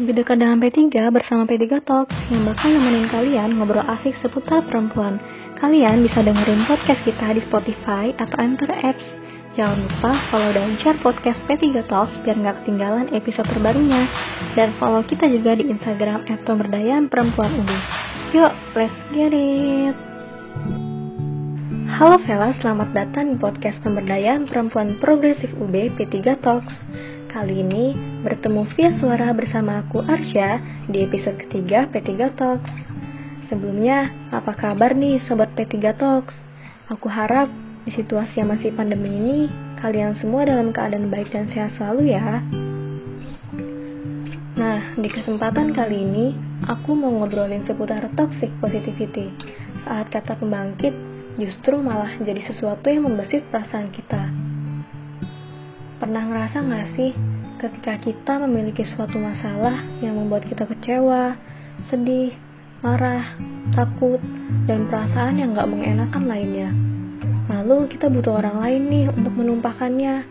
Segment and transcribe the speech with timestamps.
[0.00, 5.20] Lebih dekat dengan P3 bersama P3 Talks yang bakal nemenin kalian ngobrol asik seputar perempuan.
[5.60, 9.04] Kalian bisa dengerin podcast kita di Spotify atau Anchor Apps.
[9.60, 14.08] Jangan lupa follow dan share podcast P3 Talks biar nggak ketinggalan episode terbarunya.
[14.56, 17.68] Dan follow kita juga di Instagram pemberdayaan perempuan UB.
[18.32, 19.92] Yuk, let's get it!
[21.92, 26.72] Halo Vela, selamat datang di podcast pemberdayaan perempuan progresif UB P3 Talks.
[27.30, 27.94] Kali ini
[28.26, 30.58] bertemu via suara bersama aku Arsya
[30.90, 32.74] di episode ketiga P3 Talks.
[33.46, 36.34] Sebelumnya, apa kabar nih Sobat P3 Talks?
[36.90, 37.46] Aku harap
[37.86, 39.38] di situasi yang masih pandemi ini,
[39.78, 42.42] kalian semua dalam keadaan baik dan sehat selalu ya.
[44.58, 46.34] Nah, di kesempatan kali ini,
[46.66, 49.30] aku mau ngobrolin seputar toxic positivity.
[49.86, 50.98] Saat kata pembangkit,
[51.38, 54.49] justru malah jadi sesuatu yang membesit perasaan kita
[56.00, 57.12] Pernah ngerasa gak sih
[57.60, 61.36] ketika kita memiliki suatu masalah yang membuat kita kecewa,
[61.92, 62.32] sedih,
[62.80, 63.36] marah,
[63.76, 64.16] takut,
[64.64, 66.72] dan perasaan yang gak mengenakan lainnya.
[67.52, 70.24] Lalu kita butuh orang lain nih untuk menumpahkannya,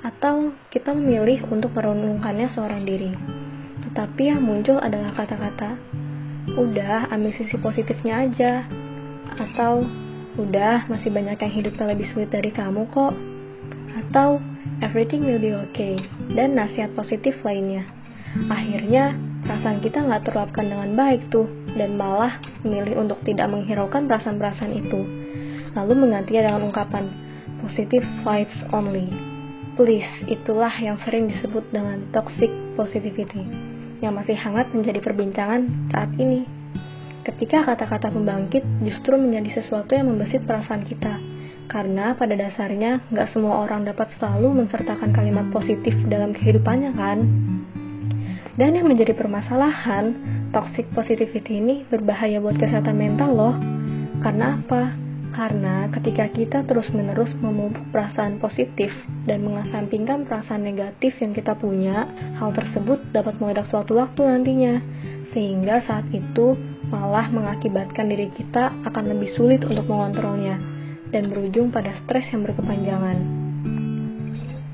[0.00, 3.12] atau kita memilih untuk merenungkannya seorang diri.
[3.84, 5.76] Tetapi yang muncul adalah kata-kata,
[6.56, 8.64] udah ambil sisi positifnya aja,
[9.36, 9.84] atau
[10.40, 13.12] udah masih banyak yang hidupnya lebih sulit dari kamu kok,
[14.08, 14.40] atau
[14.80, 15.96] everything will be okay,
[16.32, 17.84] dan nasihat positif lainnya.
[18.48, 24.72] Akhirnya, perasaan kita nggak terluapkan dengan baik tuh, dan malah memilih untuk tidak menghiraukan perasaan-perasaan
[24.76, 25.00] itu.
[25.74, 27.04] Lalu menggantinya dengan ungkapan,
[27.62, 29.06] positive vibes only.
[29.78, 33.46] Please, itulah yang sering disebut dengan toxic positivity,
[34.02, 36.44] yang masih hangat menjadi perbincangan saat ini.
[37.20, 41.20] Ketika kata-kata pembangkit justru menjadi sesuatu yang membesit perasaan kita,
[41.70, 47.18] karena pada dasarnya nggak semua orang dapat selalu mensertakan kalimat positif dalam kehidupannya kan.
[48.58, 50.12] Dan yang menjadi permasalahan,
[50.50, 53.54] toxic positivity ini berbahaya buat kesehatan mental loh.
[54.18, 54.98] Karena apa?
[55.30, 58.90] Karena ketika kita terus-menerus memupuk perasaan positif
[59.30, 62.04] dan mengesampingkan perasaan negatif yang kita punya,
[62.42, 64.82] hal tersebut dapat meledak suatu waktu nantinya.
[65.30, 66.58] Sehingga saat itu
[66.90, 70.79] malah mengakibatkan diri kita akan lebih sulit untuk mengontrolnya
[71.10, 73.18] dan berujung pada stres yang berkepanjangan.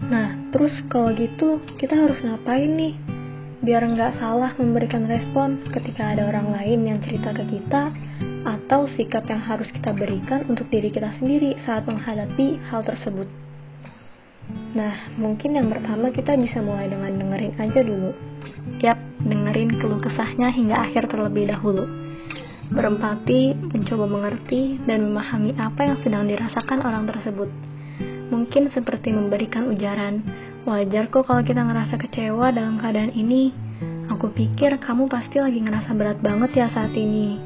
[0.07, 2.95] Nah, terus kalau gitu kita harus ngapain nih?
[3.65, 7.91] Biar nggak salah memberikan respon ketika ada orang lain yang cerita ke kita
[8.47, 13.27] atau sikap yang harus kita berikan untuk diri kita sendiri saat menghadapi hal tersebut.
[14.79, 18.15] Nah, mungkin yang pertama kita bisa mulai dengan dengerin aja dulu.
[18.79, 22.06] Yap, dengerin keluh kesahnya hingga akhir terlebih dahulu
[22.71, 27.49] berempati, mencoba mengerti, dan memahami apa yang sedang dirasakan orang tersebut.
[28.27, 30.27] Mungkin seperti memberikan ujaran,
[30.67, 33.55] wajar kok kalau kita ngerasa kecewa dalam keadaan ini.
[34.11, 37.39] Aku pikir kamu pasti lagi ngerasa berat banget ya saat ini.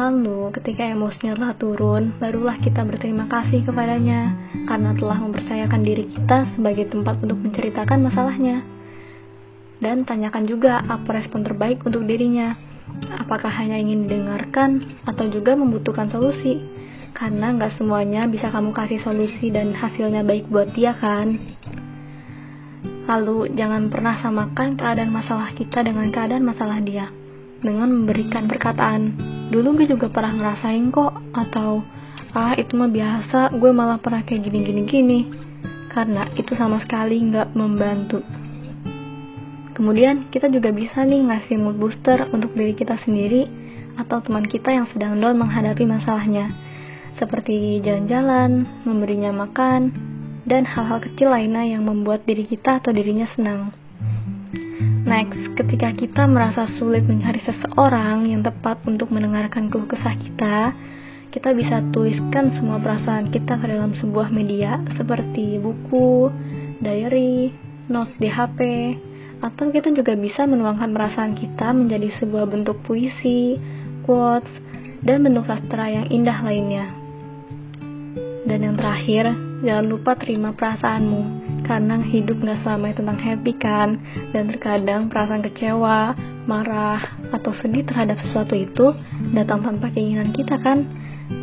[0.00, 4.32] Lalu, ketika emosinya telah turun, barulah kita berterima kasih kepadanya
[4.64, 8.64] karena telah mempercayakan diri kita sebagai tempat untuk menceritakan masalahnya.
[9.80, 12.69] Dan tanyakan juga apa respon terbaik untuk dirinya
[13.16, 16.60] apakah hanya ingin didengarkan atau juga membutuhkan solusi?
[17.10, 21.36] Karena nggak semuanya bisa kamu kasih solusi dan hasilnya baik buat dia kan?
[23.10, 27.10] Lalu jangan pernah samakan keadaan masalah kita dengan keadaan masalah dia.
[27.60, 31.82] Dengan memberikan perkataan dulu gue juga pernah ngerasain kok atau
[32.38, 35.20] ah itu mah biasa gue malah pernah kayak gini gini gini
[35.90, 38.22] karena itu sama sekali nggak membantu
[39.80, 43.48] Kemudian kita juga bisa nih ngasih mood booster untuk diri kita sendiri
[43.96, 46.52] atau teman kita yang sedang down menghadapi masalahnya.
[47.16, 49.88] Seperti jalan-jalan, memberinya makan,
[50.44, 53.72] dan hal-hal kecil lainnya yang membuat diri kita atau dirinya senang.
[55.08, 60.76] Next, ketika kita merasa sulit mencari seseorang yang tepat untuk mendengarkan keluh kesah kita,
[61.32, 66.28] kita bisa tuliskan semua perasaan kita ke dalam sebuah media seperti buku,
[66.84, 67.56] diary,
[67.88, 68.60] notes di HP,
[69.40, 73.56] atau kita juga bisa menuangkan perasaan kita menjadi sebuah bentuk puisi,
[74.04, 74.48] quotes,
[75.00, 76.86] dan bentuk sastra yang indah lainnya.
[78.44, 79.32] Dan yang terakhir,
[79.64, 81.22] jangan lupa terima perasaanmu,
[81.64, 83.88] karena hidup gak selamanya tentang happy kan,
[84.32, 87.00] dan terkadang perasaan kecewa, marah,
[87.32, 88.92] atau sedih terhadap sesuatu itu
[89.32, 90.84] datang tanpa keinginan kita kan,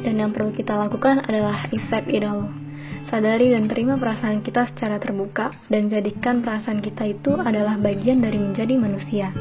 [0.03, 2.66] dan yang perlu kita lakukan adalah accept it all.
[3.07, 8.35] Sadari dan terima perasaan kita secara terbuka dan jadikan perasaan kita itu adalah bagian dari
[8.35, 9.31] menjadi manusia.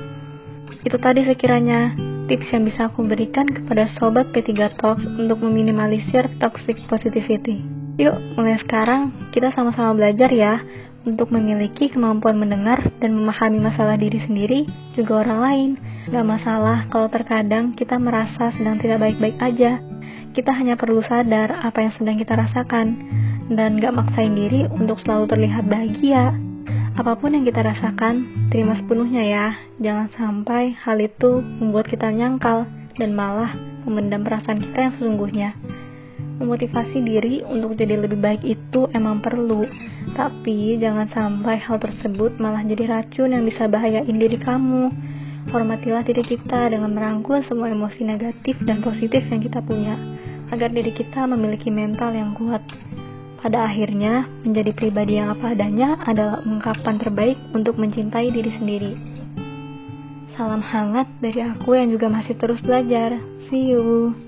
[0.86, 1.98] Itu tadi sekiranya
[2.30, 7.58] tips yang bisa aku berikan kepada sobat P3 Talks untuk meminimalisir toxic positivity.
[7.98, 10.62] Yuk, mulai sekarang kita sama-sama belajar ya
[11.02, 14.62] untuk memiliki kemampuan mendengar dan memahami masalah diri sendiri
[14.94, 15.70] juga orang lain.
[16.06, 19.82] Gak masalah kalau terkadang kita merasa sedang tidak baik-baik aja.
[20.30, 22.86] Kita hanya perlu sadar apa yang sedang kita rasakan
[23.52, 26.34] dan gak maksain diri untuk selalu terlihat bahagia.
[26.96, 29.46] Apa pun yang kita rasakan, terima sepenuhnya ya.
[29.76, 32.64] Jangan sampai hal itu membuat kita nyangkal
[32.96, 33.52] dan malah
[33.84, 35.50] memendam perasaan kita yang sesungguhnya.
[36.36, 39.64] Memotivasi diri untuk jadi lebih baik itu emang perlu,
[40.12, 44.92] tapi jangan sampai hal tersebut malah jadi racun yang bisa bahayain diri kamu.
[45.48, 49.96] Hormatilah diri kita dengan merangkul semua emosi negatif dan positif yang kita punya,
[50.52, 52.60] agar diri kita memiliki mental yang kuat.
[53.46, 58.92] Pada akhirnya, menjadi pribadi yang apa adanya adalah ungkapan terbaik untuk mencintai diri sendiri.
[60.34, 63.14] Salam hangat dari aku yang juga masih terus belajar.
[63.46, 64.18] See you.